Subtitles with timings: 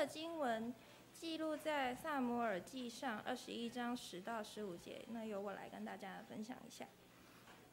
[0.00, 0.72] 的经文
[1.12, 6.86] 记录在撒母耳记上二十一章十到十五节，那由我来跟大家分享一下。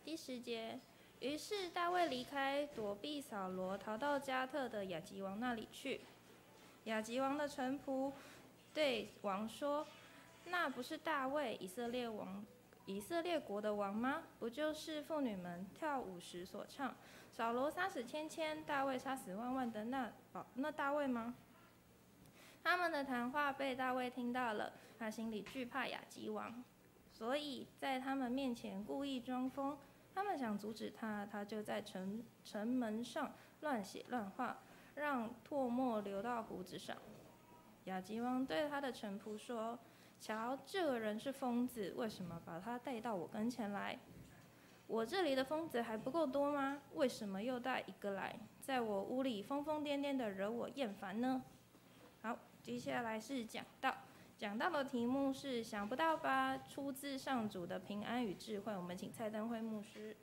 [0.03, 0.77] 第十节，
[1.21, 6.01] 于是大卫离开，躲避扫罗，逃到加特的雅吉王那里去。
[6.83, 8.11] 雅吉王的臣仆
[8.73, 9.87] 对王说
[10.47, 12.45] ：“那不是大卫以色列王。”
[12.87, 14.23] 以色列国的王吗？
[14.37, 16.93] 不就是妇女们跳舞时所唱，
[17.31, 21.33] 扫罗杀死千千，大卫杀死万万的那宝，那大卫吗？
[22.69, 26.65] 他们的谈话被大卫听到了，他心里惧怕雅吉王，
[27.13, 29.77] 所以在他们面前故意装疯。
[30.13, 34.57] 他们想阻止他，他就在城城门上乱写乱画，
[34.95, 36.97] 让唾沫流到胡子上。
[37.85, 39.79] 雅吉王对他的臣仆说。
[40.19, 43.97] 瞧，这个人是疯子，为什么把他带到我跟前来？
[44.87, 46.81] 我这里的疯子还不够多吗？
[46.95, 51.41] 为什么又带一个来，在我屋里疯疯癫癫的惹我厌烦呢？
[52.67, 53.95] 好，接下来是讲到，
[54.37, 56.57] 讲到的题目是想不到吧？
[56.57, 58.75] 出自上主的平安与智慧。
[58.75, 60.17] 我们请蔡登辉牧师。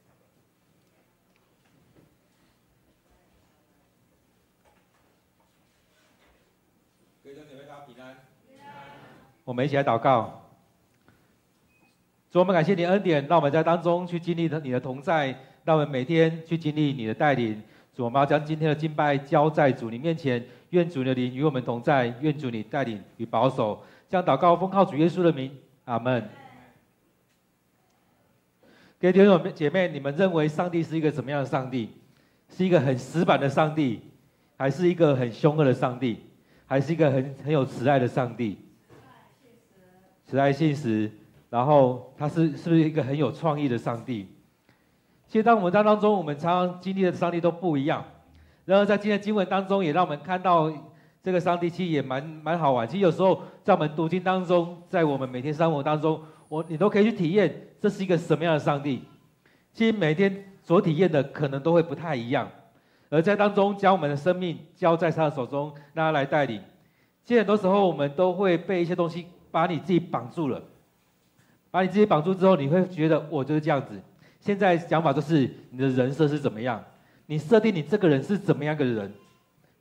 [7.22, 8.16] 各位姊妹大家平安。
[9.44, 10.42] 我们一起来祷告。
[12.30, 15.28] 主，我们感谢你恩典，让我们在当中去经历你的同在，
[15.64, 17.62] 让我们每天去经历你的带领。
[17.94, 20.44] 主，我们要将今天的敬拜交在主你面前，
[20.75, 23.80] 愿主的灵与我们同在，愿主你带领与保守。
[24.08, 26.28] 将祷告奉靠主耶稣的名，阿门。
[28.98, 31.91] 各位弟兄姐妹，你们认为上帝是一个什么样的上帝？
[32.48, 34.00] 是一个很死板的上帝，
[34.56, 36.25] 还是一个很凶恶的上帝，
[36.67, 38.58] 还是一个很很有慈爱的上帝？
[40.27, 41.08] 慈爱信实，
[41.50, 44.27] 然后他是是不是一个很有创意的上帝？
[45.28, 48.05] 其实，当我们当当中，我们常常经历的上帝都不一样。
[48.64, 50.72] 然后，在今天经文当中，也让我们看到
[51.22, 52.86] 这个上帝其实也蛮蛮好玩。
[52.88, 59.02] 其实有时候在我们读经当中，在我们每天生活当中，我你都可以去体验这是一个什么样的上帝。
[59.72, 62.48] 其实每天所体验的可能都会不太一样，
[63.11, 66.60] 而在当中将我们的生命交在他的手中，让他来带领。
[67.24, 69.27] 其实很多时候我们都会被一些东西。
[69.55, 70.60] 把你自己绑住了，
[71.70, 74.02] 把你自己绑住之后，你会觉得我就是这样子。
[74.40, 76.84] 现在讲法就是你的人设是怎么样，
[77.27, 79.12] 你设定你这个人是怎么样的人。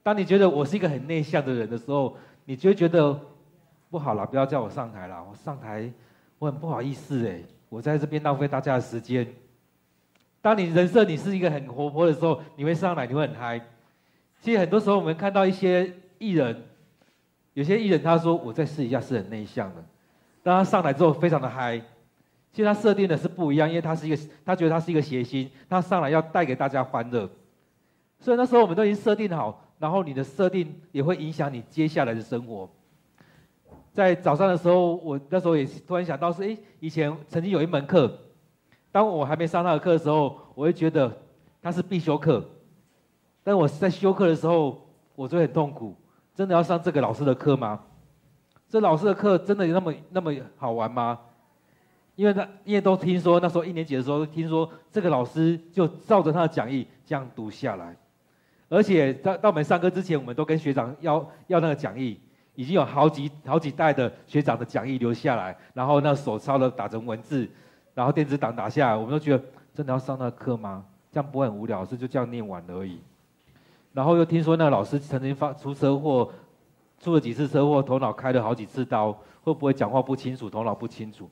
[0.02, 2.16] 当你觉得我是一个很内向的人的时候，
[2.46, 3.20] 你就会觉得
[3.90, 5.24] 不好了，不要叫我上台了。
[5.30, 5.92] 我上台
[6.40, 9.28] 我很不好意思哎，我在这边浪费大家的时间。
[10.42, 13.62] 当你人设你是一个很活泼的时候，你会上来，你会很嗨。
[14.42, 16.64] 其实很多时候我们看到一些艺人。
[17.54, 19.84] 有些艺人他说，我在私底下是很内向的，
[20.42, 21.82] 当他上来之后非常的嗨。
[22.54, 27.28] 其实他设定的是不一样，因为他是一个，他觉得他是一个谐星，他上来要带给大家欢乐。
[28.20, 32.70] 所以那时候我们都已经设定好，然后你的设定也会影响你接下来的生活。
[33.92, 38.20] 在早上的时候，我那时候也突然想到是，哎，以前曾经有一门课，
[38.92, 41.12] 当我还没上他的课的时候，我会觉得
[41.62, 42.48] 他是必修课，
[43.44, 45.96] 但我在修课的时候，我就会很痛苦。
[46.36, 47.80] 真的要上这个老师的课吗？
[48.70, 51.20] 这老师的课真的有那么那么好玩吗？
[52.16, 57.96] 因为他因为都听说那时候一年级的时候，听说这个老师就照着他的讲义这样读下来，
[58.70, 62.20] 而且在到我们上课之前，我们都跟学长要要那个讲义，
[62.56, 67.50] 已经有好几好几代的学长的讲义留下来，然后那手抄的打成文字，
[67.94, 70.86] 然后电子档打下来，我们都觉得真的要上那个课吗？
[71.12, 73.00] 这样不会很无聊，是就这样念完而已。
[73.92, 76.32] 然后又听说那个老师曾经发出车祸，
[77.00, 79.12] 出了几次车祸，头脑开了好几次刀，
[79.44, 81.30] 会不会讲话不清楚，头脑不清楚？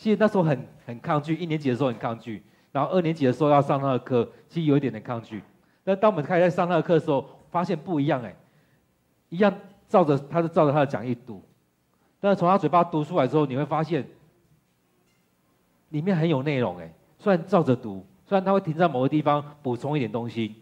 [0.00, 5.42] 其实那时候很很抗拒，一年级的时候很抗拒，然后二年级的时候要上那个课，其实有一点点抗拒。
[5.84, 8.34] 但当我们开始在上那个课的时候，发现不一样哎，
[9.28, 9.54] 一样
[9.90, 11.42] 照着他是照着他的讲义读，
[12.18, 14.06] 但是从他嘴巴读出来之后，你会发现
[15.90, 16.90] 里面很有内容哎。
[17.18, 20.54] 虽然照着读，虽然他会停在某个地方补充一点东西，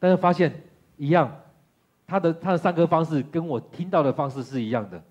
[0.00, 0.52] 但是发现。
[0.98, 1.34] 一样，
[2.06, 5.02] 他的他的上课方式跟我听到的方式是一样的，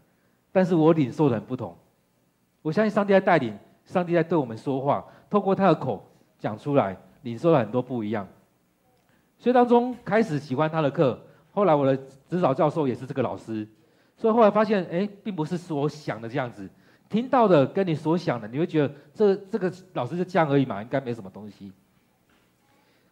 [0.52, 1.76] 但是我领受的很不同。
[2.62, 6.06] 我相信上帝在带领，上帝在对我们说话，透过他的口
[6.38, 8.28] 讲出来，领受了很多不一样。
[9.38, 11.20] 所以当中开始喜欢他的课，
[11.52, 11.98] 后来我的
[12.30, 13.68] 指导教授也是这个老师，
[14.16, 16.70] 所以后来发现，哎，并不是所想的这样子，
[17.10, 21.72] 听到的跟你所想的，你会觉得这这个老师就这样而已嘛，应该没什么东西。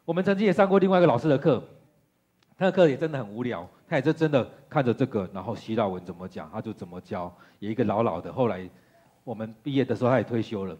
[0.05, 1.63] 我们曾经也上过另外一个老师的课。
[2.57, 7.33] 他的课也真的很无聊，他也是真的看着这个，然后希腊文怎么讲，他就怎么教。
[7.59, 8.69] 有一个老老的，后来
[9.29, 10.75] 我们毕业的时候他也退休了。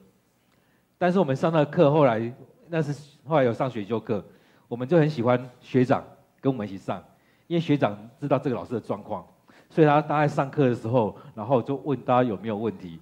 [0.98, 2.34] 但是我们上那个课，后来
[2.68, 2.92] 那是
[3.24, 4.26] 后来有上选修课，
[4.68, 6.04] 我们就很喜欢学长
[6.42, 7.00] 跟我们一起上，
[7.46, 9.24] 因为学长知道这个老师的状况，
[9.70, 13.00] 所以他大概上课的时候，然后就问大家有没有问题。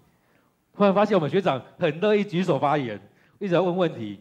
[0.76, 3.00] 突然发现我们学长很乐意举手发言，
[3.40, 4.20] 一直在问问题。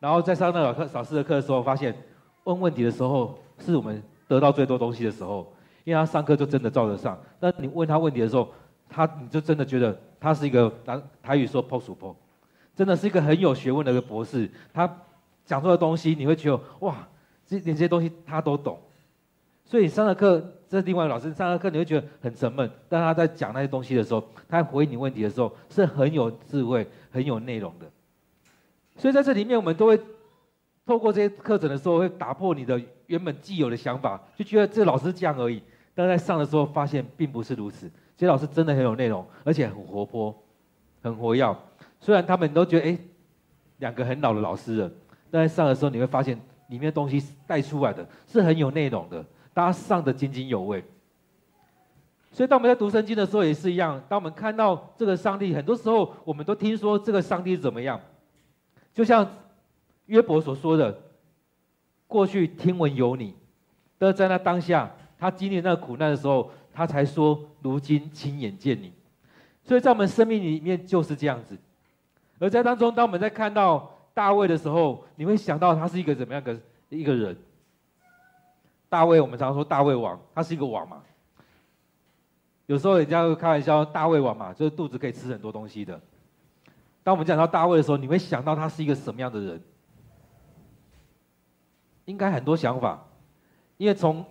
[0.00, 1.96] 然后在上那个老师的课的时候，发现
[2.42, 5.54] 问问题的时候是我们得到最多东西的时候，
[5.84, 7.16] 因为他上课就真的照着上。
[7.38, 8.48] 那你问他问题的时候，
[8.88, 12.16] 他你就真的觉得他是一个拿台语说破薯破，
[12.74, 14.50] 真的是一个很有学问的一个博士。
[14.72, 14.90] 他
[15.44, 17.06] 讲出的东西，你会觉得哇，
[17.46, 18.78] 这连这些东西他都懂。
[19.66, 22.70] 所以你上了课，这另外一个老师上了课，你会觉得很沉闷。
[22.88, 27.84] 但他在讲那些东西的时候，他回应你问题的时候，是很有智慧、很有内容的。
[28.96, 30.00] 所以在这里面，我们都会
[30.86, 35.62] 透过这些课程的时候，会打破你的原本既有的想法，就觉得这老师这样而已。
[35.94, 37.90] 但在上的时候，发现并不是如此。
[38.16, 40.34] 这些老师真的很有内容，而且很活泼、
[41.02, 41.56] 很活跃。
[42.00, 42.98] 虽然他们都觉得，哎，
[43.78, 44.90] 两个很老的老师了，
[45.30, 46.38] 但在上的时候，你会发现
[46.68, 49.24] 里面的东西带出来的是很有内容的。
[49.52, 50.82] 大家上得津津有味，
[52.32, 54.02] 所以当我们在读圣经的时候也是一样。
[54.08, 58.00] 当我们看到这个上帝，很多时候我们都听说这个上帝是怎么样，
[58.92, 59.24] 就像
[60.06, 60.98] 约伯所说的
[62.08, 63.36] ：“过去听闻有你，
[63.96, 68.92] 但在那当下，他经历那个苦难的时候，他才说如今亲眼见你。”
[69.64, 71.56] 所以在我们生命里面就是这样子。
[72.38, 76.54] 而在当中，当我们在看到大卫的时候，你会想到他是一个怎么样的
[76.90, 77.34] 一个人？
[78.90, 81.02] 大卫，我们常说大卫王，他是一个王嘛。
[82.66, 86.00] 有时候人家会开玩笑，大卫王嘛，就是肚子可以吃很多东西的。
[87.02, 89.62] 当我们讲到大卫的时候，你会想到他是一个什么样的人？
[92.04, 93.02] 应该很多想法，
[93.76, 94.24] 因为从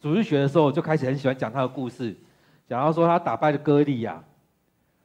[0.00, 2.16] 主日学的时候我就开始很喜欢讲他的故事，
[2.68, 4.22] 讲到说他打败了歌利亚，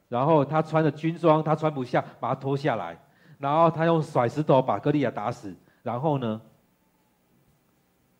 [0.08, 2.98] 然后他穿着军装，他穿不下，把他脱下来，
[3.38, 6.40] 然后他用甩石头把歌利亚打死，然后呢？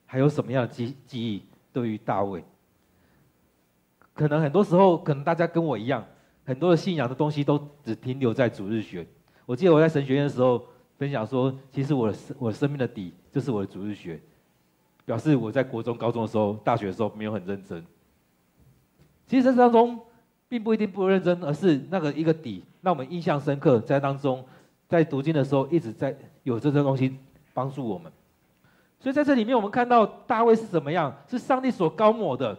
[0.06, 1.42] 还有什么样的记记忆？
[1.72, 2.44] 对于大卫，
[4.12, 6.04] 可能很多时候，可能大家跟我一样，
[6.44, 9.06] 很多的信仰的东西都只停留在主日学。
[9.46, 10.62] 我记得我在神学院的时候
[10.98, 14.20] 分享说，其实我的生我生命的底就是我的主日学，
[15.04, 17.84] 表示我在国中、高中的时候、大学的时候没有很认真。
[19.26, 19.98] 其实这当中
[20.48, 24.44] 并不一定不认真，而是那个一个底让我们印象深刻，在当中
[24.88, 27.16] 在读经的时候一直在有这些东西
[27.54, 28.12] 帮助我们。
[29.00, 31.12] 所以在这里面，我们看到大卫是怎么样？
[31.28, 32.56] 是上帝所膏抹的，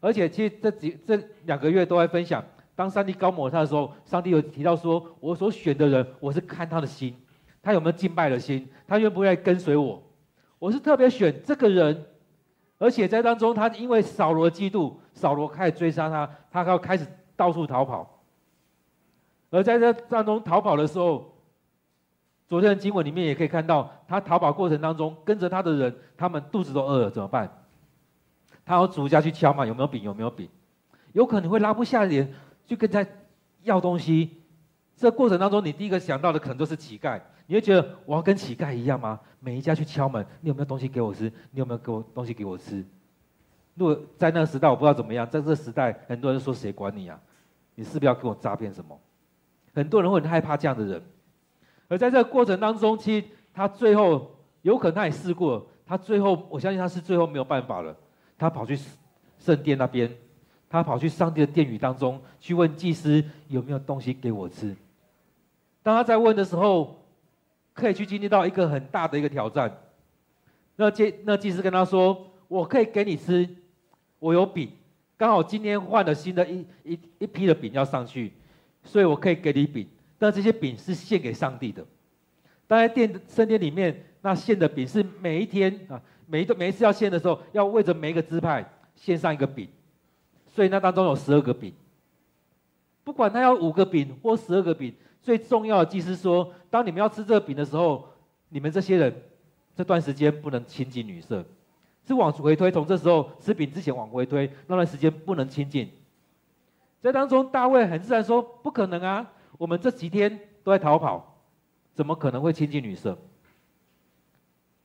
[0.00, 2.44] 而且其实这几这两个月都在分享，
[2.74, 7.14] 当上帝膏抹他的时候，上帝有提到说：“我所选的人，我是看他的心，
[7.62, 10.02] 他有没有敬拜的心，他愿不愿意跟随我？
[10.64, 12.06] 我是特别选这个人，
[12.78, 17.06] 而且在当中，他因为扫罗嫉妒，扫罗开始追杀他，他要开始
[17.36, 18.22] 到处逃跑，
[19.50, 21.32] 而在这当中逃跑的时候。”
[22.46, 27.50] 昨天的经文里面也可以看到，他逃跑过程当中，跟着他的人，他们肚子都饿了，怎么办？
[28.64, 30.02] 他要主家去敲嘛，有没有饼？
[30.02, 30.48] 有没有饼？
[31.12, 32.32] 有可能会拉不下脸，
[32.66, 33.04] 就跟他
[33.62, 34.42] 要东西。
[34.96, 37.20] 这过程当中，你第一个想到的可能就是乞丐。
[37.46, 39.20] 你会觉得我要跟乞丐一样吗？
[39.40, 41.30] 每一家去敲门，你有没有东西给我吃？
[41.50, 42.84] 你有没有给我东西给我吃？
[43.74, 45.28] 如果在那个时代，我不知道怎么样。
[45.28, 47.20] 在这个时代，很多人说谁管你啊？
[47.74, 48.98] 你是不是要跟我诈骗什么？
[49.74, 51.02] 很多人会很害怕这样的人。
[51.88, 54.30] 而在这个过程当中，其实他最后
[54.62, 57.94] 有可能他也试过，他最后我相信他是最后没有办法了，
[58.38, 58.78] 他跑去
[59.38, 60.10] 圣殿那边，
[60.70, 64.74] 他跑去上帝的殿宇当中去问祭司有没有东西给我吃。
[65.82, 67.03] 当他在问的时候，
[67.74, 69.70] 可以去经历到一个很大的一个挑战。
[70.76, 73.46] 那祭那祭司跟他说：“我可以给你吃，
[74.18, 74.70] 我有饼，
[75.18, 78.32] 刚好今天换了新的一一一批的饼要上去，
[78.82, 81.84] 所以我可以给你饼。”但这些饼是献给上帝的，
[82.66, 88.64] 当在殿圣殿里面，那献的饼是每一天啊，每一个每一次要献的时候，要为着每一个支派
[88.94, 89.68] 献上一个饼，
[90.46, 91.74] 所以那当中有十二个饼。
[93.02, 98.04] 不管他要五个饼或十二个饼，最重要的祭司说，当你们要吃这个饼的时候，
[98.48, 99.14] 你们这些人
[99.76, 101.44] 这段时间不能亲近女色，
[102.04, 105.88] 是往回推，从这时候吃饼之前往回推，那段时间不能亲近。
[107.00, 109.24] 在当中，大卫很自然说：不可能啊。
[109.56, 111.36] 我们这几天都在逃跑，
[111.92, 113.16] 怎么可能会亲近女色？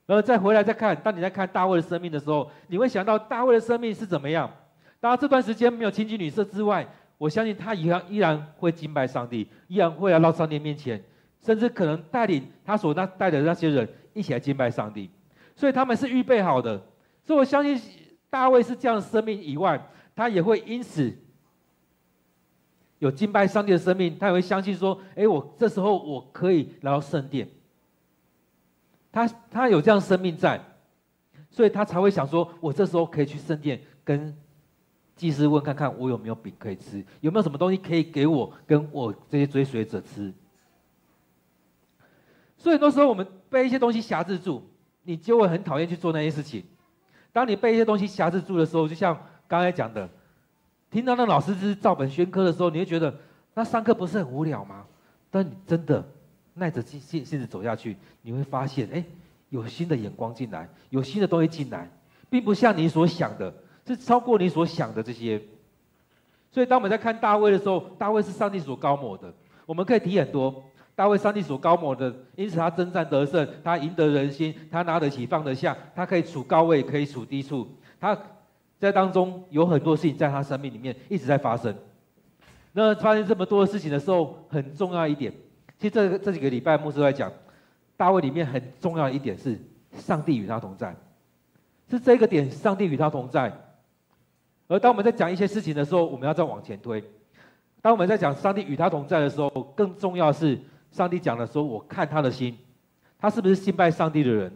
[0.05, 4.47] 然后再回来再看，当你在看大卫的生命的时候，你会想到大卫的生命是怎么样？
[4.99, 11.03] 当然这段时间没有亲近女色之外，我相信他依然依然会敬拜上帝，依然会来到上帝面前，
[11.41, 15.09] 甚至可能带领他所那带的那些人一起来敬拜上帝。
[15.55, 16.81] 所以他们是预备好的。
[17.23, 17.79] 所以我相信
[18.29, 21.13] 大卫是这样的生命以外，他也会因此。
[22.99, 27.47] 有敬拜上帝的生命，他也会相信说：“哎，我这时候我可以来到圣殿。”
[29.09, 30.59] 他他有这样生命在，
[31.49, 34.35] 所以他才会想说：“我这时候可以去圣殿跟
[35.15, 40.33] 祭司问看看我有没有饼可以吃，有没有什么东西可以给我跟我这些追随者吃。
[42.59, 44.61] 所以很多时候我们被一些东西辖制住，
[45.03, 46.61] 你就会很讨厌去做那些事情。
[47.31, 50.07] 当你被一些东西辖制住的时候，就像刚才讲的，
[50.91, 53.15] 听到那老师是照本宣科的时候，你会觉得
[53.53, 54.85] 那上课不是很无聊吗？
[55.31, 56.05] 但你真的
[56.55, 59.01] 耐着性性子走下去，你会发现，哎，
[59.49, 61.89] 有新的眼光进来，有新的东西进来，
[62.29, 63.53] 并不像你所想的，
[63.87, 65.41] 是超过你所想的这些。
[66.51, 69.33] 所以当我们在看大卫的时候，大卫是上帝所膏抹的，
[69.65, 70.61] 我们可以提很多。
[70.99, 77.65] 大卫，上帝所高抹的，因此他征战得胜，他赢得人心，他拿得起放得下，他可以处高位，可以处低处，
[78.01, 78.17] 他
[78.77, 81.73] 在当中有很多事情在他生命里面一直在发生。
[82.73, 85.31] 那发生这么多的事情的时候，很重要一点，
[85.77, 87.31] 其实这这几个礼拜牧师都在讲，
[87.95, 89.57] 大卫里面很重要的一点是，
[89.93, 90.93] 上帝与他同在，
[91.89, 93.49] 是这个点，上帝与他同在。
[94.67, 97.01] 而当我们在讲一些事情的时候，我们要再往前推。
[97.81, 100.59] 当我们在讲上帝与他同在的时候，更重要是。
[100.91, 102.57] 上帝讲的时候，我看他的心，
[103.17, 104.51] 他是不是敬拜上帝的人？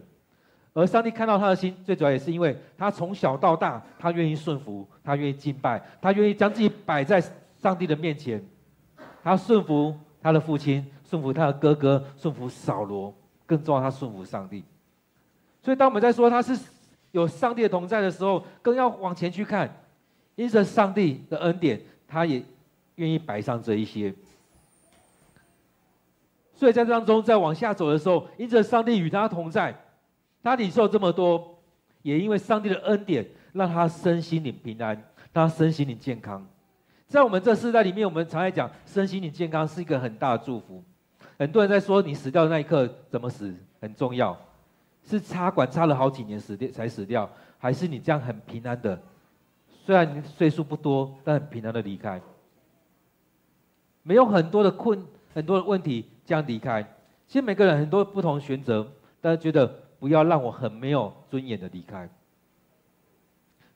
[0.72, 7.22] 而上帝看到他的心，最主要也是因为他从小到大，他愿意顺服，他愿意敬拜，他愿意将自己摆在
[7.56, 8.44] 上帝的面前。
[9.22, 13.14] 他顺服他的父亲，顺服他的哥哥，顺服扫罗，
[13.46, 14.64] 更重要，他顺服上帝。
[15.62, 16.58] 所以，当我们在说他是
[17.12, 19.72] 有上帝的同在的时候，更要往前去看，
[20.34, 22.42] 因着上帝的恩典，他也
[22.96, 24.12] 愿意摆上这一些。
[26.64, 29.78] 所以在当中，在往下走的时候，因着上帝与他同在，
[30.42, 31.58] 他领受这么多，
[32.00, 34.94] 也因为上帝的恩典，让他身心灵平安，
[35.34, 36.42] 让他身心灵健康。
[37.06, 40.82] 在我们这世代里面，我们常在讲身心灵健康是一个很大的祝福。
[41.38, 44.34] 很多人在说，你死掉的那一刻怎么死很重要，
[45.04, 47.28] 是插管插了好几年死掉才死掉，
[47.58, 48.98] 还是你这样很平安的，
[49.84, 52.18] 虽然你岁数不多，但很平安的离开，
[54.02, 55.04] 没有很多的困，
[55.34, 56.06] 很多的问题。
[56.24, 56.82] 这样离开，
[57.26, 58.86] 其实每个人很多不同选择，
[59.20, 59.66] 但是觉得
[59.98, 62.08] 不要让我很没有尊严的离开。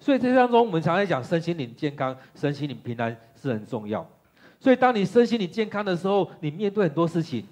[0.00, 4.08] 所以这当中，我们常常讲身心灵健康、身心灵平安是很重要。
[4.60, 7.44] 所以当你身心灵健康的时候，你面对很多事情，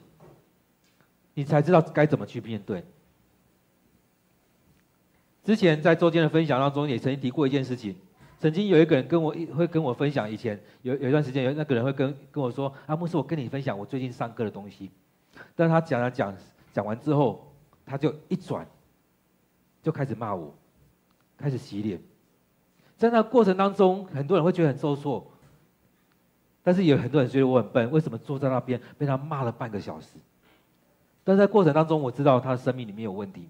[1.35, 2.85] 你才知道该怎么去面对。
[5.43, 7.97] 之前在周间的分享当中，也曾经提过一件事情。
[8.39, 14.91] 曾经有一个人跟我会跟我分享，以前有有一段时间，有那个人会跟跟我说：“啊，牧师，我跟你分享我最近上课的东西。”
[15.57, 16.35] 但他讲了讲
[16.73, 17.51] 讲完之后，
[17.87, 18.67] 他就一转，
[19.83, 20.55] 就开始骂我，
[21.39, 21.99] 开始洗脸。
[22.99, 25.27] 在那过程当中，很多人会觉得很受挫，
[26.63, 30.19] 但是有很多人觉得我很笨，为什么坐在那边被他骂了半个小时？
[31.25, 33.49] 但在过程当中，我知道他的生命里面有问题，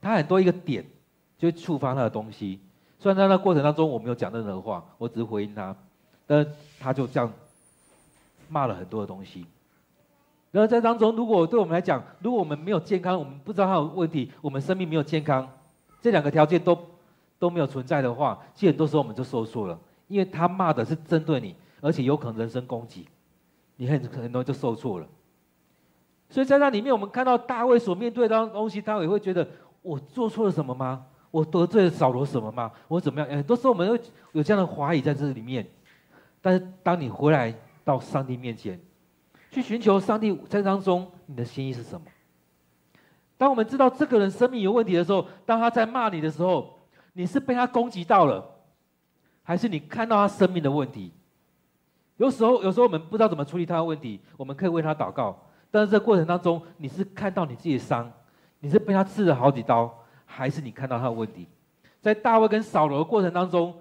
[0.00, 0.84] 他很多一个点
[1.38, 2.60] 就会触发他的东西。
[3.06, 5.72] 虽然在那过程当中我没有讲任何话，我只是回应他，
[6.26, 6.44] 但
[6.80, 7.32] 他就这样
[8.48, 9.46] 骂了很多的东西。
[10.50, 15.48] 然后在当中，如果对我们来讲，如果我们没有健康，我们不知道他有问题，我们生命没有健康，
[16.02, 16.76] 这两个条件都
[17.38, 23.06] 都没有存在的话，其实很多时候我们就受挫了，因为他骂的是针对你，而且有可能人身攻击，
[23.76, 25.06] 你很很容易就受挫了。
[26.28, 29.46] 所以在那里面，我们看到大卫所面对的东西，他也会觉得
[29.82, 31.06] 我做错了什么吗？
[31.30, 32.70] 我得罪了扫罗什么吗？
[32.88, 33.28] 我怎么样？
[33.28, 34.00] 很多时候我们会
[34.32, 35.66] 有这样的怀疑在这里面。
[36.40, 37.54] 但是当你回来
[37.84, 38.80] 到上帝面前，
[39.50, 42.06] 去寻求上帝在当中，你的心意是什么？
[43.36, 46.78] 当我们知道这个人生命有问题的时候，当他在骂你的时候，
[47.12, 48.44] 你是被他攻击到了，
[49.42, 51.12] 还是你看到他生命的问题？
[52.16, 55.38] 有时候，有时候我们不知道怎么处理他的问题，我们可以为他祷告。
[55.70, 58.10] 但是这过程当中，你是看到你自己的伤，
[58.60, 59.92] 你是被他刺了好几刀。
[60.26, 61.46] 还是你看到他的问题，
[62.02, 63.74] 在大卫跟扫罗的过程当中，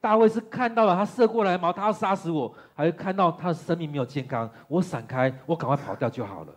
[0.00, 6.54] 大卫是看到了他射过来矛，他要杀死我，还是看到他的生命没有健康，我闪开，我赶快跑掉就好了。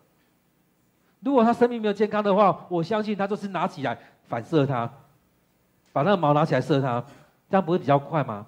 [1.21, 4.91] 如果他生命没有健康的话，我相信他就是拿起来反射他，
[5.91, 7.03] 把那个矛拿起来射他，
[7.49, 8.45] 这样不会比较快吗？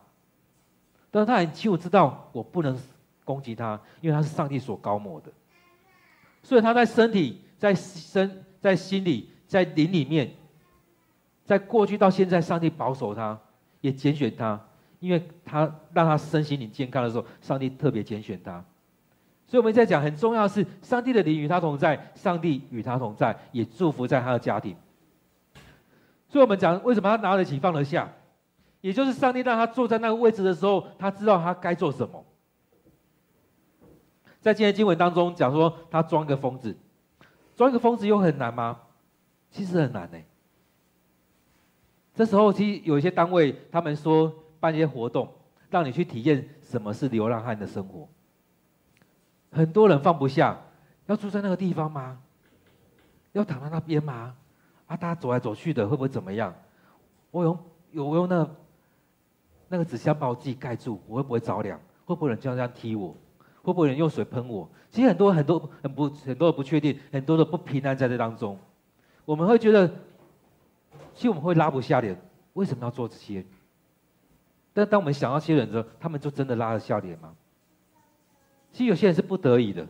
[1.09, 2.77] 但是他很清楚知道我不能
[3.23, 5.31] 攻击他，因为他是上帝所膏抹的，
[6.43, 10.31] 所以他在身体、在身、在心里、在灵里面。
[11.45, 13.37] 在过去到现在，上帝保守他，
[13.81, 14.59] 也拣选他，
[14.99, 18.63] 因为他让他身心灵健康的时候，上帝特别拣选他。
[19.45, 24.75] 所以我们在讲很重要的是，上帝的灵与他同在，上帝与他同在，也祝福在他的家庭。
[26.29, 28.11] 所以我们讲为什么他拿得起放得下，
[28.81, 32.25] 也就是上帝让他坐在那个位置的时候，他知道他该做什么。
[34.39, 36.75] 在今天经文当中讲说，他装个疯子，
[37.55, 38.79] 装一个疯子又很难吗？
[39.51, 40.17] 其实很难呢、
[42.13, 45.27] 这时候，其实有一些单位，他们说办一些活动，
[45.69, 48.07] 让你去体验什么是流浪汉的生活。
[49.51, 50.59] 很多人放不下，
[51.07, 52.19] 要住在那个地方吗？
[53.31, 54.35] 要躺在那边吗？
[54.85, 56.53] 啊，大家走来走去的，会不会怎么样？
[57.31, 57.57] 我用
[57.95, 58.55] 我用那个、
[59.69, 61.79] 那个纸箱把我自己盖住，我会不会着凉？
[62.05, 63.15] 会不会人就这样踢我？
[63.63, 64.69] 会不会人用水喷我？
[64.91, 68.59] 其实很多很多很不很多的不确定，很多的不平安在这当中。
[69.25, 69.89] 我们会觉得，
[71.13, 72.19] 其实我们会拉不下脸，
[72.53, 73.45] 为什么要做这些？
[74.73, 77.33] 但当我们想到这些人的时候，他们就真的拉得下脸吗？
[78.71, 79.87] 其实有些人是不得已的，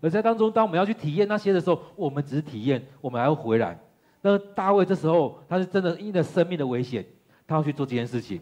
[0.00, 3.78] 而在当中，当我们要去体验那些的时候，我们只是体验，我们还要回来。
[4.22, 7.04] 那大卫这时候，他是真的因着生命的危险，
[7.46, 8.40] 他要去做这件事情。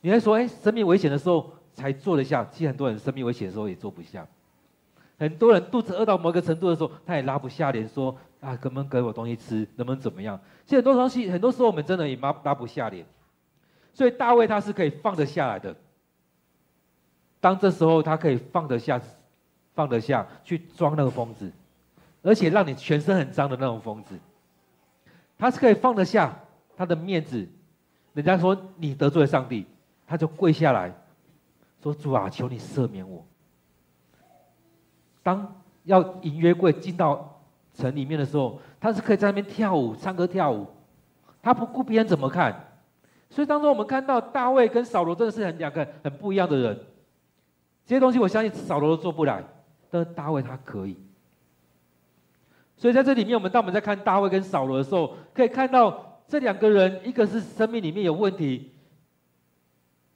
[0.00, 4.26] 你还说，哎，生命危险的时候才做得下，其实很多人生命危险的时候也做不下。
[5.18, 10.38] 很多人肚子饿到某个程度的时候，他也拉不下脸说，啊，能不能给我东西吃，能不能怎么样？
[10.66, 13.06] 其实很多东西，很多时候我们真的也拉拉不下脸。
[13.94, 15.74] 所以大卫他是可以放得下来的。
[17.40, 19.00] 当这时候他可以放得下，
[19.74, 21.50] 放得下去装那个疯子，
[22.22, 24.18] 而且让你全身很脏的那种疯子，
[25.38, 26.36] 他是可以放得下
[26.76, 27.48] 他的面子。
[28.14, 29.64] 人家说你得罪了上帝，
[30.06, 30.92] 他就跪下来
[31.82, 33.24] 说：“主啊，求你赦免我。”
[35.22, 37.31] 当要迎约柜进到
[37.74, 40.66] 城里面的时候，他是可以在那边跳舞、唱歌、跳舞，
[41.42, 42.68] 他不顾别人怎么看。
[43.30, 46.78] 所以当中我们看到大卫跟扫罗真的是很两个很不一样的人。
[47.86, 49.42] 这些东西我相信扫罗都做不来，
[49.90, 50.96] 但是大卫他可以。
[52.76, 58.72] 所以在这里面，我们当我们在看大卫跟扫罗的时候，可以看到这两个人，一个是生命里面有问题，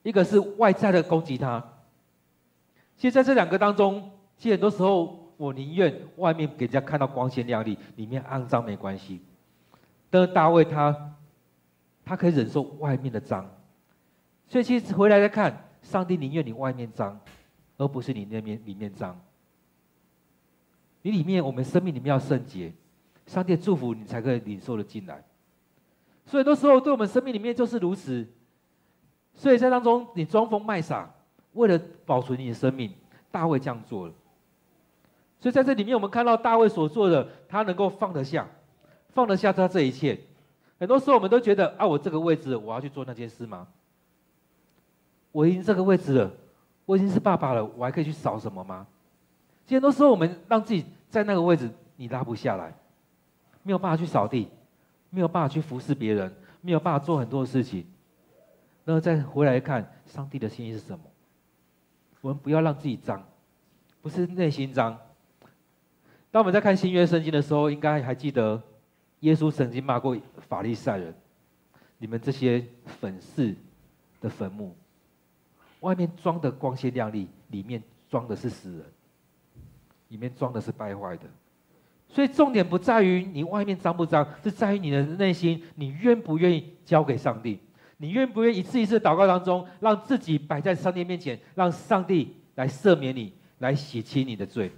[0.03, 1.63] 一个是外在的攻击他。
[2.97, 9.21] 其实在这两个当中，其实很多时候我宁愿外面给人家看到光鲜亮丽，里面肮脏没关系。
[10.11, 11.15] 但是大卫他，
[12.05, 13.49] 他可以忍受外面的脏，
[14.49, 17.19] 所以其实回来再看，上帝宁愿你外面脏。
[17.79, 19.21] 而不是你那边里面脏，
[21.03, 22.73] 你里面我们生命里面要圣洁，
[23.27, 25.23] 上帝祝福你才可以领受的进来。
[26.25, 28.27] 所以很多时候对我们生命里面就是如此，
[29.35, 31.15] 所以在当中你装疯卖傻，
[31.53, 32.91] 为了保存你的生命，
[33.31, 34.15] 大卫这样做了。
[35.47, 38.45] 所以在这里面我们看到大卫所做的，他能够放得下，
[39.11, 40.19] 放得下他这一切。
[40.81, 43.69] 很多时候我们都觉得啊，我这个位置我要去做那件事吗？
[45.31, 46.29] 我已经这个位置了。
[46.85, 48.89] 我已经是爸爸了，我还可以去扫什么吗？
[49.67, 52.75] 其实很多时候我们让自己在那个位置，你拉不下来，
[53.63, 54.49] 没有办法去扫地，
[55.11, 57.87] 没有办法去服侍别人，没有办法做很多的事情。
[58.85, 61.05] 然后再回来看上帝的心意是什么？
[62.21, 63.23] 我们不要让自己脏，
[64.03, 64.99] 不是内心脏。
[66.37, 68.63] 当我们在看新约圣经的时候，应该还记得
[69.21, 71.15] 耶稣曾经骂过法利赛人
[71.97, 73.57] ：“你们这些粉饰
[74.21, 74.77] 的坟墓。”
[75.81, 78.85] 外面装的光鲜亮丽，里面装的是死人，
[80.09, 81.23] 里面装的是败坏的。
[82.07, 87.59] 所以重点不在于你外面脏不脏，是在于你的内心，你愿不愿意交给上帝？
[87.97, 94.71] 你愿不愿意一次一次祷告当中，让自己摆在上帝面前，让上帝来赦免你，来洗清你的罪？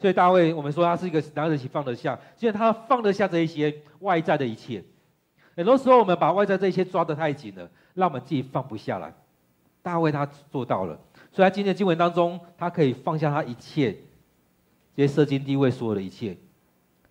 [0.00, 4.82] 所以大卫，我们说他是一个拿得起放得下，既然他放得下这一些外在的一切。
[5.54, 9.12] 很多时候我们把外在这一些抓得太紧了，让我们自己放不下来。
[9.82, 10.98] 大卫他做到了，
[11.30, 13.92] 所以在今天经文当中，他可以放下他一切
[14.96, 16.36] 这些社经地位所有的一切，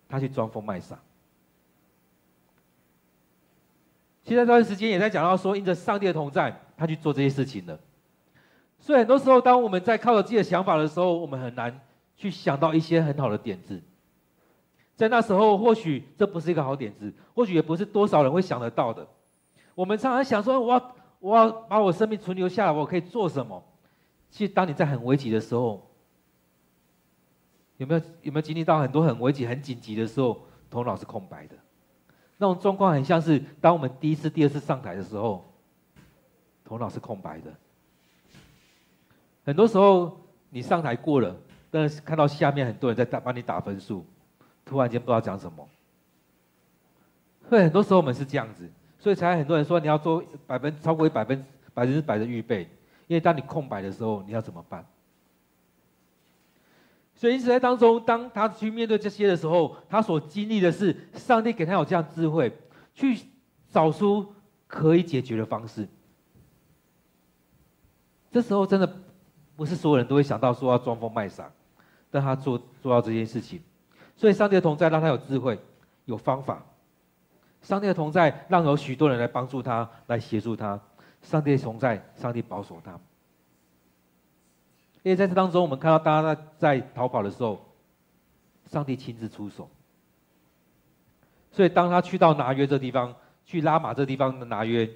[0.08, 0.98] 他去装疯卖傻。
[4.24, 7.78] 现在这段时间也在讲到说，因着上帝的同在，他去做这些事情了。
[8.78, 11.80] 所以很多时候，当我们在靠着自己的想法的时候，我们很难
[12.20, 13.80] 去想到一些很好的点子。
[14.94, 19.08] 在那时候，或许这不是一个好点子，或许也不是多少人会想得到的。
[19.74, 20.96] 我们常常想说，我。
[21.20, 23.62] 我要把我生命存留下来，我可以做什么？
[24.30, 25.86] 其实，当你在很危急的时候，
[27.76, 31.54] 有没有有没有经历到很多很危急、很紧急的时候，头脑是空白的？
[32.38, 35.52] 那种状况很像是当我们第一次、第二次上台的时候，
[36.64, 37.52] 头脑是空白的。
[39.44, 41.36] 很多时候你上台过了，
[41.70, 44.04] 但是看到下面很多人在打帮你打分数，
[44.64, 45.68] 突然间不知道讲什么。
[47.48, 48.68] 所以很多时候我们是这样子。
[48.98, 52.68] 所以才很多人说，你要做百分超过百分百分之百的预备，
[53.06, 54.84] 因为当你空白的时候，你要怎么办？
[57.14, 62.52] 所以因此在当中，当他去面对这些的时候，他所经历的是上帝给他有这样智慧，
[62.94, 63.18] 去
[63.70, 64.34] 找出
[64.66, 65.88] 可以解决的方式。
[68.30, 68.96] 这时候真的
[69.56, 71.50] 不是所有人都会想到说要装疯卖傻，
[72.10, 73.60] 但他做做到这件事情，
[74.16, 75.58] 所以上帝的同在让他有智慧，
[76.06, 76.62] 有方法。
[77.62, 80.80] 上帝的同在让有许多人来帮助他，来协助他。
[81.22, 82.92] 上帝的同在，上帝保守他。
[85.02, 87.60] 因为在这当中，我们看到大家在逃跑的时候，
[88.66, 89.68] 上帝亲自出手。
[91.52, 94.88] 所以当他去到拿约这地方，去拉玛这地方的拿约，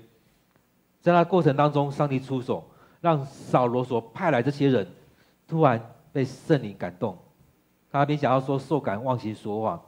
[1.00, 2.66] 在那过程当中，上帝出手，
[3.00, 4.86] 让扫罗所派来这些人，
[5.46, 7.18] 突然被圣灵感动，
[7.90, 9.82] 他没想到说受感忘形说话。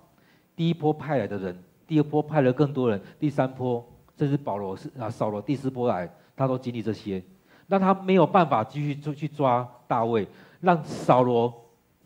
[0.57, 3.87] 第一波派来的人，第二波派了更多人，第三波
[4.19, 7.23] 甚至保罗是啊扫罗第四波来，他都经历这些，
[7.69, 10.27] 让他没有办法继续出去抓大卫，
[10.61, 11.55] 让扫罗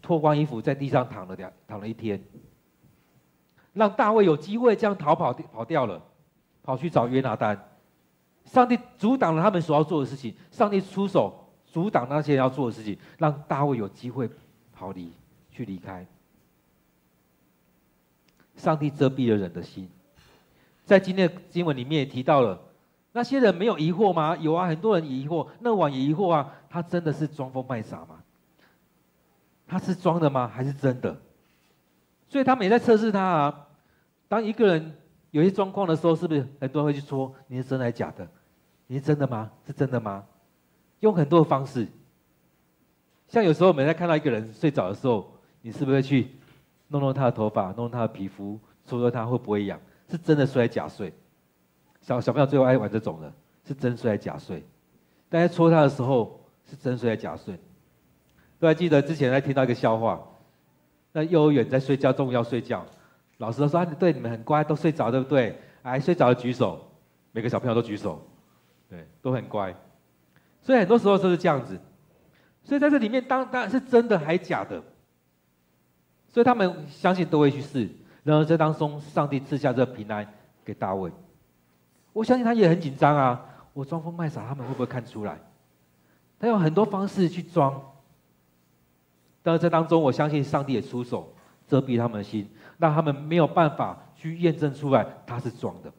[0.02, 2.22] 脱光衣服在地上躺了两躺了一天，
[3.72, 6.02] 让大卫有机会这样逃跑跑掉了，
[6.62, 7.58] 跑去找约拿单，
[8.44, 14.28] 上帝阻挡了他们所要做的事情，上帝出手阻挡那些要做的事情，让大卫有机会
[14.72, 15.12] 逃离
[15.50, 16.06] 去离开。
[18.56, 19.88] 上帝遮蔽了人的心，
[20.84, 22.60] 在今天的经文里面也提到了，
[23.12, 24.36] 那些人没有疑惑吗？
[24.36, 28.22] 有啊，很多人疑惑，那王也疑惑啊，他真的是装疯卖傻吗？
[29.66, 30.46] 他是装的吗？
[30.46, 31.16] 还是真的？
[32.28, 33.66] 所以他们也在测试他啊。
[34.28, 34.94] 当一个人
[35.30, 38.28] 有些状况的时候，是不是很多人会去说你是真的还是假的？
[38.88, 39.50] 你是真的吗？
[39.66, 40.24] 是真的吗？
[41.00, 41.86] 用很多的方式，
[43.28, 45.32] 像有时候我们在看到一个人睡着的时候，
[45.62, 46.28] 你是不是会去？
[46.88, 49.78] 弄弄他的头发，弄弄他的皮肤，说说他会不会痒？
[50.08, 51.12] 是真的睡还是假睡？
[52.00, 53.32] 小小朋友最后爱玩这种的，
[53.64, 54.64] 是真睡还是假睡？
[55.28, 57.56] 大家戳他的时候，是真睡还是假睡？
[58.58, 60.20] 都还记得之前还听到一个笑话，
[61.12, 62.84] 那幼儿园在睡觉，中午要睡觉，
[63.38, 66.84] 老师都说：“啊，对，你们很乖，都睡着，对不对？”哎，睡着了举手，
[67.30, 68.20] 每个小朋友都举手，
[68.88, 69.74] 对，都很乖。
[70.62, 71.78] 所以很多时候都是这样子。
[72.62, 74.82] 所以在这里面，当当然是真的还假的？
[76.28, 77.88] 所以他们相信都会去试，
[78.22, 80.26] 然后在当中，上帝赐下这平安
[80.64, 81.10] 给大卫。
[82.12, 83.46] 我相信他也很紧张啊！
[83.72, 85.38] 我装疯卖傻，他们会不会看出来？
[86.38, 87.82] 他有很多方式去装，
[89.42, 91.32] 但是这当中，我相信上帝也出手
[91.66, 95.92] 遮蔽他们的心，让他们没有办法去验证出来他是装的。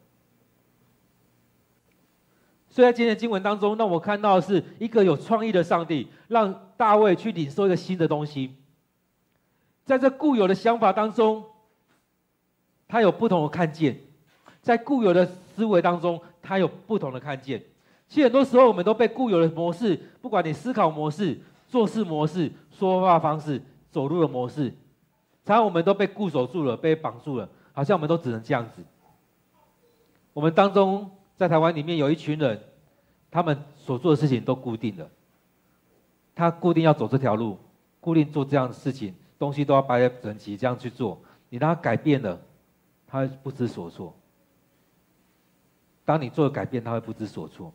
[2.72, 8.56] 所以在今天的经文当中，让我看到的是一个有创意的上帝，让大卫去领受一个新的东西。
[9.84, 11.44] 在这固有的想法当中，
[12.88, 13.94] 他有不同的看见；
[14.62, 17.62] 在固有的思维当中，他有不同的看见。
[18.08, 24.70] 其实很多时候，我们都被固有的模式，不管你思考模式、做事模式、说话方式、走路的模式，
[25.46, 28.82] 常常我们都被固守住了，被绑住了，好像我们都只能这样子。
[30.34, 32.62] 我们当中在台湾里面有一群人，
[33.32, 35.10] 他们所做的事情都固定了，
[36.36, 37.58] 他固定要走这条路，
[38.00, 39.16] 固定做这样的事情。
[39.40, 41.20] 东西都要摆在整齐，这样去做。
[41.50, 42.40] 你让他改变了，
[43.08, 44.16] 他会不知所措。
[46.06, 47.74] 当你做了改变，他会不知所措。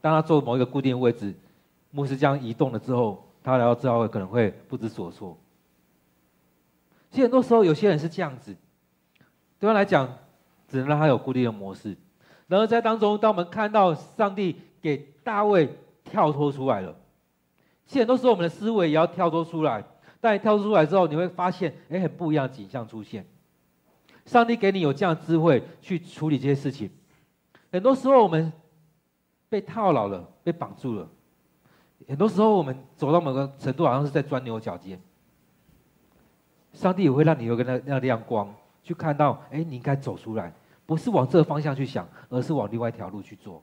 [0.00, 1.34] 当他做某一个固定的位置，
[1.90, 5.36] 牧师这样移动了之后，他来到之后可能会不知所措。
[7.10, 8.56] 其实很多时候，有些人是这样子，
[9.60, 10.08] 对他来讲，
[10.66, 11.94] 只能让他有固定的模式。
[12.46, 15.68] 然后在当中，当我们看到上帝给大卫
[16.04, 16.94] 跳脱出来了，
[17.86, 19.84] 其实很多时候我们的思维也要跳脱出来。
[20.20, 23.26] 但跳出来之后，你会发现，哎，很不一样的景象出现。
[24.24, 26.88] 上帝给你有这样的智慧去处理这些事情。
[27.70, 28.50] 很多时候我们
[29.50, 31.06] 被套牢了，被绑住了。
[32.08, 34.98] 很多时候我们走到某个程度，好像是在钻牛角尖。
[36.72, 38.50] 上帝也会让你有个那那亮光，
[38.82, 40.50] 去看到，哎，你应该走出来，
[40.86, 43.62] 不是往这个方向去想，而是往另外一条路去做。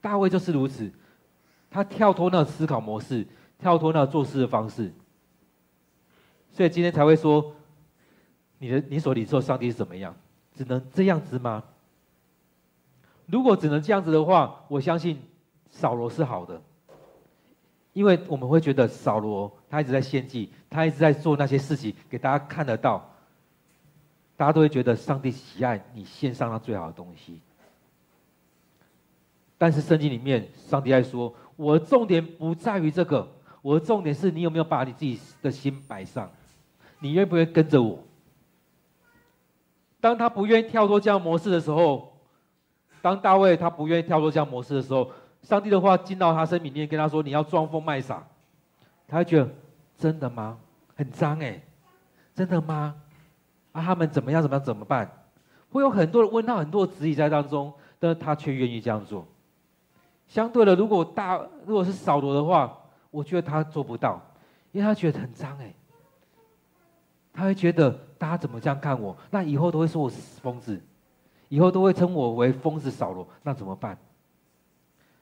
[0.00, 0.90] 大卫就是如此，
[1.70, 3.26] 他跳脱那个思考模式，
[3.58, 4.92] 跳脱那个做事的方式。
[6.50, 7.54] 所以今天才会说，
[8.58, 10.14] 你的你所领受上帝是怎么样？
[10.54, 11.62] 只能这样子吗？
[13.26, 15.20] 如果只能这样子的话，我相信
[15.70, 16.60] 扫罗是好的，
[17.92, 23.08] 因为我们会觉得扫罗他一直在献祭，他一直在做那些事情给大家看得到，
[24.38, 27.40] 大家都会觉得上帝喜爱你献上他最好的东西。
[29.58, 33.28] 但是圣经里面，上帝在说，我的重点不在于这个。
[33.60, 36.30] 我的重点是你有没有把你自己的心摆上？
[37.00, 37.98] 你愿不愿意跟着我？
[40.00, 42.16] 当他不愿意跳脱这样模式的时候，
[43.02, 45.10] 当大卫他不愿意跳脱这样模式的时候，
[45.42, 48.24] 上帝的话进到他生命里面，跟他说：“你要装疯卖傻。”
[49.08, 49.50] 他会觉得
[49.96, 50.56] 真的吗？
[50.94, 51.60] 很脏哎，
[52.36, 52.94] 真的吗？
[53.78, 54.42] 啊，他们怎么样？
[54.42, 54.64] 怎么样？
[54.64, 55.10] 怎么办？
[55.70, 59.26] 会有很多的问号，很多的质疑在当中，但是他却愿意这样做。
[60.26, 62.76] 相对的，如果大如果是扫罗的话，
[63.10, 64.20] 我觉得他做不到，
[64.72, 65.72] 因为他觉得很脏哎，
[67.32, 69.16] 他会觉得大家怎么这样看我？
[69.30, 70.80] 那以后都会说我是疯子，
[71.48, 73.96] 以后都会称我为疯子扫罗，那怎么办？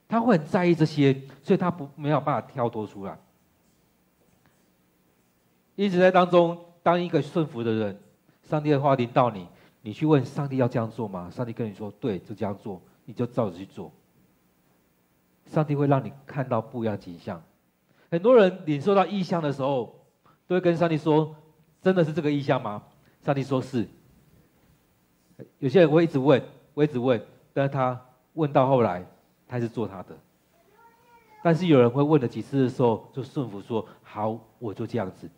[0.09, 3.19] 他会很在意这些，所以他不没有办法跳脱出来。
[5.75, 8.01] 一直在当中当一个顺服的人，
[8.49, 9.47] 上帝的话临到你，
[9.83, 11.29] 你去问上帝要这样做吗？
[11.31, 13.93] 上帝跟你说对，就这样做，你就照着去做。
[15.47, 17.43] 上帝会让你看到不一样的景象。
[18.11, 19.95] 很多人领受到异象的时候，
[20.47, 21.35] 都会跟上帝说
[21.83, 22.83] ：“真的是这个异象吗？”
[23.23, 23.89] 上帝说是。
[25.59, 27.21] 有些人会一直问，我一直问，
[27.53, 28.01] 但是他
[28.35, 29.05] 问到后来，
[29.49, 30.17] 他是做他的。
[31.43, 35.29] 但是有人会问了几次的时候，就顺服说：“好，我就这样子。”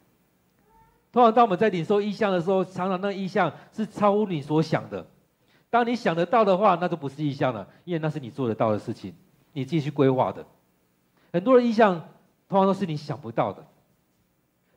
[1.11, 5.07] 通常当我们在领受意象的时候，常常那个异象是超乎你所想的。
[5.71, 9.15] 当你想得到的话，那就不是意象了，因为那是你做得到的事情，
[9.53, 10.45] 你继续规划的。
[11.33, 11.95] 很多的意象，
[12.49, 13.65] 通常都是你想不到的，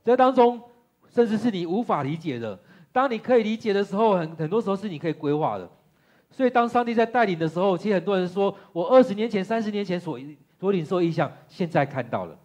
[0.04, 0.62] 在当中，
[1.10, 2.60] 甚至是你无法理解的。
[2.91, 5.70] 当你可以理解的时候，很很多时候是你可以规划的。
[6.30, 10.17] 所以，当上帝在带领的时候，其实很多人说：“我二十年前、三十年前所
[10.60, 12.38] 所领受意象，现在看到了。”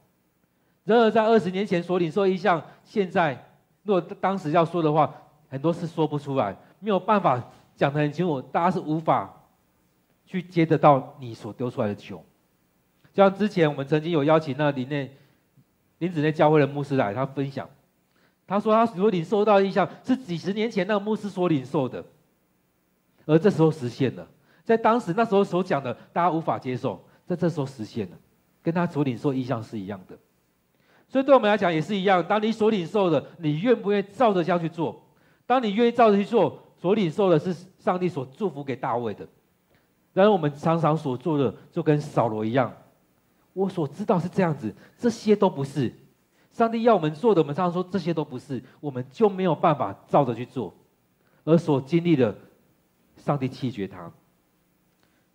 [0.84, 3.45] 然而，在二十年前所领受意象，现在。
[3.86, 5.14] 如果当时要说的话，
[5.48, 7.40] 很多事说不出来，没有办法
[7.76, 9.32] 讲得很清楚，大家是无法
[10.24, 12.16] 去接得到你所丢出来的球。
[13.14, 15.16] 就像之前我们曾经有邀请那林内
[15.98, 17.70] 林子内教会的牧师来，他分享，
[18.46, 22.04] 他说他所领受到的异象是几十年前那个牧师所领受的，
[23.24, 24.26] 而这时候实现了，
[24.64, 28.16] 在当时那时候所讲的，大家无法接受，在这时候实现了，
[28.62, 30.18] 跟他所领受异象是一样的。
[31.08, 35.02] 所以对我们来讲也是一样，当你所领受的，你愿不愿意照着这样去做？
[35.46, 39.26] 当你愿意照着去做，所领受的是上帝所祝福给大卫的。
[40.12, 42.72] 然而我们常常所做的就跟扫罗一样，
[43.52, 45.94] 我所知道是这样子，这些都不是。
[46.50, 50.74] 上帝要我们做的，我们常常说这些都不是，我们就没有办法照着去做，
[51.44, 52.34] 而所经历的，
[53.16, 54.10] 上帝弃绝他。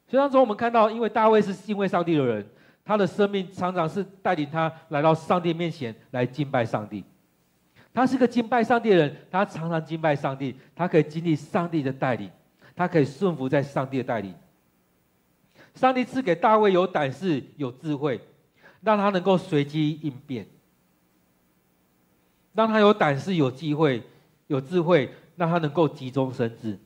[0.07, 2.45] 所以当中我们看到，因为大卫是敬畏上帝的人。
[2.83, 7.03] 他的生命常常是带领他来到上帝面前来敬拜上帝。
[7.93, 12.29] 他是个敬拜上帝的人，他常常敬拜上帝，他可以经历上帝的带领，
[12.75, 14.33] 他可以顺服在上帝的带领。
[15.75, 18.19] 上帝赐给大卫有胆识、有智慧，
[18.81, 20.45] 让他能够随机应变；
[22.53, 24.03] 让他有胆识、有机会、
[24.47, 26.77] 有智慧，让他能够急中生智；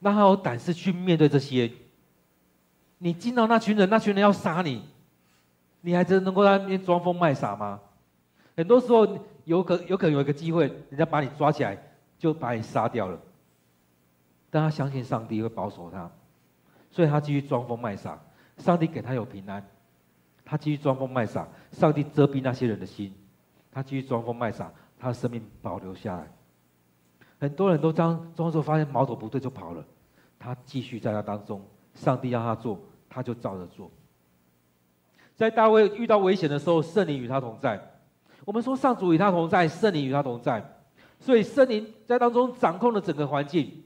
[0.00, 1.70] 让他有胆识去面对这些。
[2.98, 4.84] 你进到那群人，那群人要杀你。
[5.80, 7.80] 你还真能够在那边装疯卖傻吗？
[8.56, 9.06] 很多时候
[9.44, 11.78] 有可有可能有一个机会，人家把你抓起来，
[12.18, 13.18] 就把你杀掉了。
[14.50, 16.10] 但他相信上帝会保守他，
[16.90, 18.18] 所以他继续装疯卖傻。
[18.56, 19.64] 上帝给他有平安，
[20.44, 21.46] 他继续装疯卖傻。
[21.70, 23.14] 上帝遮蔽那些人的心，
[23.70, 26.26] 他继续装疯卖傻，他的生命保留下来。
[27.38, 29.84] 很多人都装装作发现矛头不对就跑了，
[30.40, 31.62] 他继续在那当中，
[31.94, 33.88] 上帝让他做，他就照着做。
[35.38, 37.80] 在大卫遇到危险的时候，圣灵与他同在。
[38.44, 40.60] 我们说上主与他同在，圣灵与他同在，
[41.20, 43.84] 所以圣灵在当中掌控了整个环境。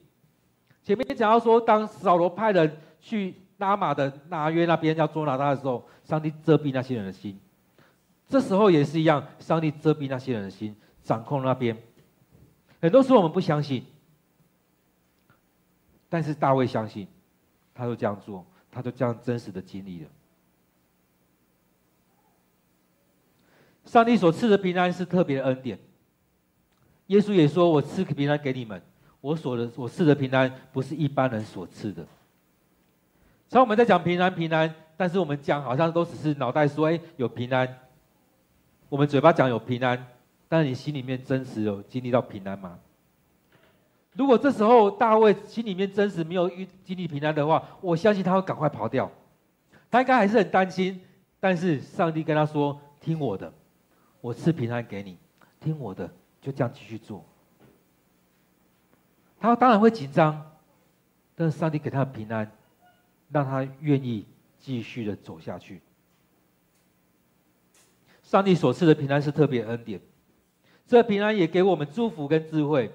[0.83, 7.39] 前面讲到说，当扫罗派人去拉玛的拿约那边要捉拿他的时候，上帝遮蔽那些人的心。
[8.27, 11.77] 这时候也是一样，上帝遮蔽那些人的心，掌控那边。
[12.81, 13.85] 很多时候我们不相信，
[16.09, 17.07] 但是大卫相信，
[17.75, 20.09] 他就这样做，他就这样真实的经历了。
[23.85, 25.79] 上帝所赐的平安是特别的恩典。
[27.09, 28.81] 耶稣也说：“我赐平安给你们，
[29.21, 32.07] 我所的我赐的平安不是一般人所赐的。”
[33.49, 37.69] 所以我们在讲平安平安，但是我们讲好像都只是脑袋说：“哎，有平安。”
[38.89, 40.07] 我们嘴巴讲有平安，
[40.49, 42.79] 但是你心里面真实有经历到平安吗？
[44.15, 49.11] 如果这时候大卫心里面真实没有遇经历平安的话，我相信他会赶快跑掉。
[49.91, 51.01] 他应该还是很担心，
[51.41, 53.53] 但是上帝跟他说：“听我的。”
[54.23, 55.19] 我赐平安给你，
[55.61, 56.09] 听我的，
[56.41, 57.23] 就这样继续做。
[59.41, 60.53] 他当然会紧张，
[61.35, 62.51] 但是上帝给他的平安，
[63.31, 64.25] 让他愿意
[64.61, 65.83] 继续的走下去。
[68.23, 70.01] 上帝所赐的平安是特别恩典，
[70.87, 72.91] 这平安也给我们祝福跟智慧。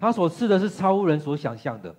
[0.00, 1.94] 他所赐的是超乎人所想象的，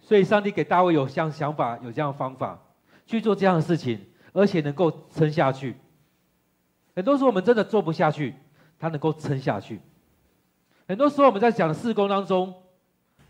[0.00, 2.60] 所以上帝给大卫有这样想法，有这样的方法
[3.06, 5.76] 去做这样的事情，而且能够撑下去。
[6.94, 8.34] 很多时候我们真的做不下去，
[8.78, 9.80] 他能够撑下去。
[10.88, 12.52] 很多时候我们在讲的事工当中，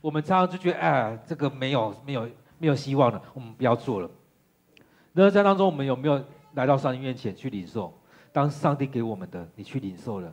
[0.00, 4.10] 我们常常就觉得，哎，这个没有没有没有希望了，我们不要做了。
[5.12, 7.92] 那在当中，我们有没有来到上帝面前去领受？
[8.32, 10.32] 当上帝给我们的，你去领受了，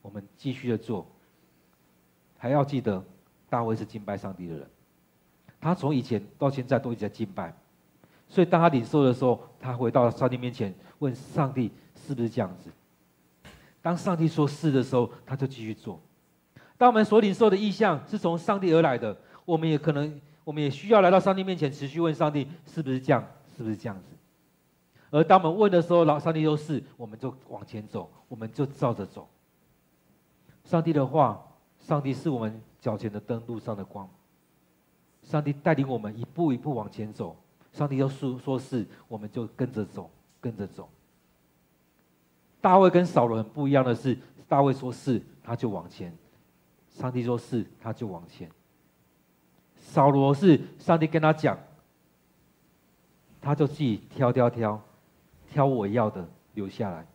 [0.00, 1.06] 我们继续的做。
[2.38, 3.04] 还要记得，
[3.48, 4.66] 大卫是敬拜上帝的人，
[5.60, 7.54] 他从以前到现在都一直在敬拜，
[8.28, 11.70] 所以当他领受的时候，他回到上帝面前问上帝
[12.06, 12.70] 是不是这样子。
[13.80, 16.00] 当上帝说是的时候，他就继续做。
[16.76, 23.24] 当我们所领受的意象是从上帝而来的，我们也可能，我们也需要来到上帝面前，持续问上帝是不是这样，
[23.56, 24.14] 是不是这样子。
[25.10, 29.28] 而当我们问的时候，老上帝说是，我们就往前走，我们就照着走。
[30.64, 31.46] 上帝的话，
[31.78, 34.08] 上帝是我们脚前的灯，路上的光。
[35.22, 37.36] 上帝带领我们一步一步往前走，
[37.72, 40.88] 上帝要说说是，我们就跟着走，跟着走。
[42.64, 44.16] 大卫跟扫罗很不一样的是，
[44.48, 46.10] 大卫说是，他就往前；
[46.88, 48.50] 上帝说是，他就往前。
[49.76, 51.58] 扫罗是上帝跟他讲，
[53.38, 54.82] 他就自己挑挑挑，
[55.50, 57.06] 挑我要的留下来。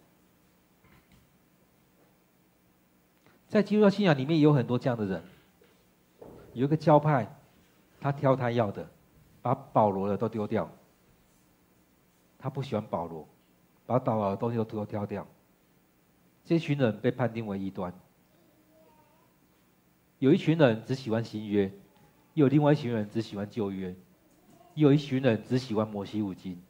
[3.47, 5.23] 在基督教信仰里面，有很多这样的人。
[6.53, 7.27] 有一个教派，
[7.99, 8.87] 他挑他要的，
[9.41, 10.69] 把保罗的都丢掉。
[12.37, 13.27] 他不喜欢保罗，
[13.87, 15.25] 把保罗的东西都都挑掉。
[16.43, 17.93] 这群人被判定为异端。
[20.17, 21.71] 有一群人只喜欢新约，
[22.33, 23.95] 有另外一群人只喜欢旧约，
[24.73, 26.61] 有一群人只喜欢摩西五经。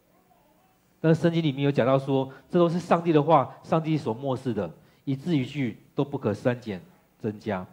[1.02, 4.70] 但是圣经里面有讲到说，这都是上帝的话，上帝所默示的，
[5.06, 6.82] 以字一句都不可删减
[7.18, 7.66] 增加。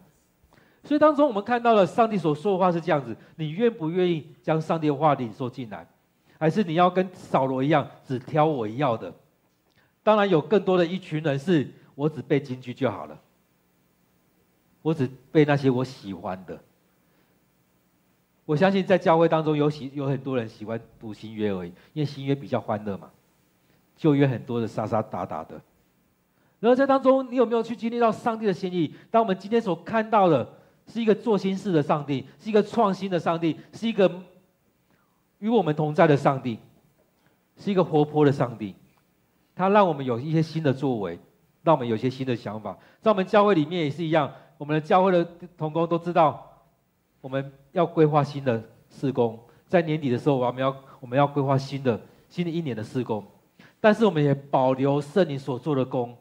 [0.83, 5.85] 所以当中我们看到了上帝所说的话是这样子，你愿不愿意将上帝的话领受进来，
[6.39, 9.13] 还是你要跟扫罗一样，只挑我要的？
[10.01, 13.19] 当然有更多的一群人是，我只背金句就好了，
[14.83, 16.61] 我只背那些我喜欢的。
[18.45, 23.09] 我相信在教会当中有喜有很多人喜欢读新约而已，因为新约比较欢乐嘛。
[23.95, 25.59] 旧约很多的杀杀打打的。
[26.59, 28.93] 然后在当中，你有没有去经历到上帝的心意？
[29.09, 30.47] 当我们今天所看到的，
[30.85, 34.21] 是一个做新事的上帝，是一个创新的上帝，是一个
[35.39, 36.59] 与我们同在的上帝，
[37.57, 38.75] 是一个活泼的上帝。
[39.55, 41.19] 他让我们有一些新的作为，
[41.67, 42.77] 让我们有些新的想法。
[43.01, 45.27] 在我们教会里面也是一样，我们的教会的
[45.57, 46.63] 同工都知道，
[47.19, 49.37] 我们要规划新的事工。
[49.67, 51.99] 在年底的时候，我们要我们要规划新的
[52.29, 53.21] 新的一年的事工，
[53.81, 56.17] 但是我们也保留圣灵所做的工。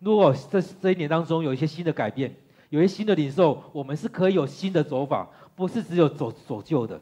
[0.00, 2.34] 如果这这一年当中有一些新的改变，
[2.70, 7.00] 有一些新的领受，我们是可以有新的走法，不是只有走走旧的。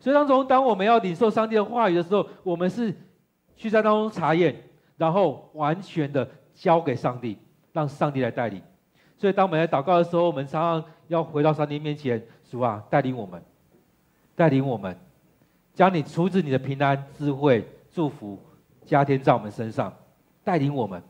[0.00, 2.92] 所以当中，当我们要领受上帝的话语的时候，我们是
[3.56, 4.60] 去在当中查验，
[4.96, 7.38] 然后完全的交给上帝，
[7.72, 8.62] 让上帝来带领。
[9.16, 13.42] 所以当我们在祷告的时候，我们常常要回到上帝面前，主啊，带领我们，
[14.34, 14.96] 带领我们，
[15.74, 18.38] 将你出自你的平安、智慧、祝福
[18.84, 19.94] 加添在我们身上，
[20.42, 21.02] 带领我们，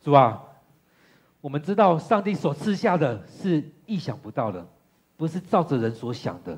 [0.00, 0.42] 主啊。
[1.40, 4.64] 我们知道，上帝所赐下的是意想不到的，
[5.16, 6.56] 不是照着人所想的。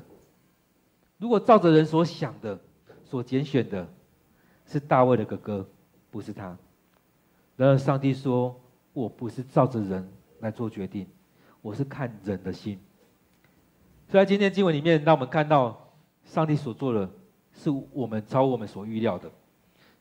[1.17, 2.59] 如果照着人所想的、
[3.03, 3.87] 所拣选的，
[4.67, 5.67] 是大卫的哥哥，
[6.11, 6.55] 不是他。
[7.57, 8.59] 然而，上帝说
[8.91, 11.07] ：“我不是照着人来做决定，
[11.61, 12.77] 我是看人的心。”
[14.09, 15.89] 所以在今天经文里面，让我们看到
[16.25, 17.09] 上帝所做的，
[17.53, 19.31] 是我们超我们所预料的。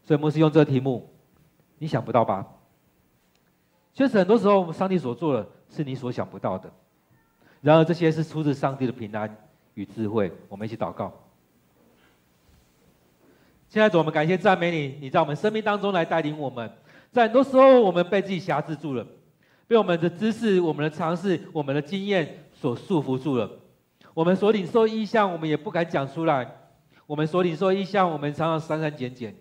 [0.02, 1.08] 所以，牧师用这个题目，
[1.78, 2.44] 你想不到吧？
[3.94, 6.70] 确实，很多时候我们，上帝所做的是你所想不到的。
[7.60, 9.34] 然而，这些是出自上帝的平安
[9.74, 10.32] 与智慧。
[10.48, 11.12] 我们一起祷告。
[13.68, 16.68] 现在主，我们感谢赞美你，你在我们生命当中来带领我们。
[17.14, 19.06] 在很多时候，我们被自己辖制住了，
[19.68, 23.48] 被我们的知识、我们的尝试、我们的经验所束缚住了。
[24.12, 26.44] 我们所领受异象，我们也不敢讲出来。
[27.06, 29.32] 我们所领受异象，我们常常删删减减。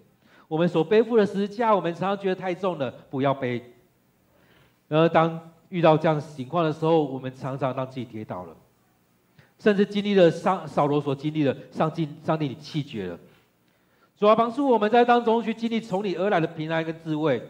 [0.47, 3.73] 我们所背负的十字架，我们常常觉得太重了，不要背。
[4.87, 8.55] 然而，当遇到这样情况的时候，我们常常让自己跌倒了，
[9.57, 13.17] 甚至经历了上扫罗所经历的，上帝上帝你弃绝了。
[14.15, 17.41] 主要帮助我们在当中去经历从你而来的平安跟智慧。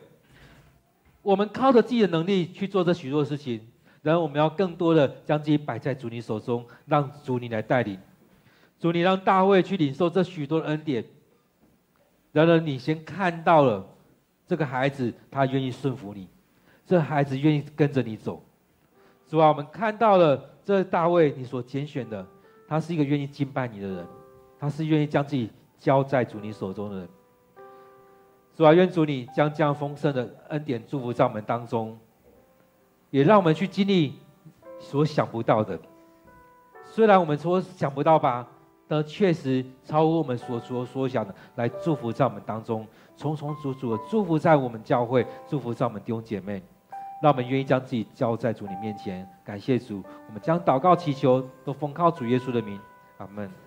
[1.24, 3.60] 我们靠着自己的能力去做这许多事情，
[4.04, 7.98] 然后我们要更多的将自己摆在主你手中，让主你来带领。
[8.80, 11.04] 主你让大卫去领受这许多恩典。
[12.34, 13.88] 然而，你先看到了
[14.46, 16.28] 这个孩子，他愿意顺服你。
[16.86, 18.44] 这孩子愿意跟着你走，
[19.30, 22.28] 主啊，我们看到了这大卫你所拣选的，
[22.68, 24.06] 他是一个愿意敬拜你的人，
[24.60, 25.50] 他是愿意将自己
[25.80, 27.10] 交在主你手中的人。
[28.56, 31.98] 主啊，愿主你将这样丰盛的恩典祝福在我们当中，
[33.10, 34.20] 也让我们去经历
[34.80, 35.80] 所想不到的。
[36.84, 38.48] 虽然我们说想不到吧，
[38.88, 42.88] 但确实超乎我们所说所想的，来祝福在我们当中，
[43.18, 46.62] 重重组组的祝福在我们教会，祝福在我们弟兄姐妹。
[47.24, 49.26] 让我们愿意将自己交在主你面前。
[49.46, 52.78] 感谢主，我们将祷告祈求都奉靠主耶稣的名，
[53.18, 53.63] 阿门。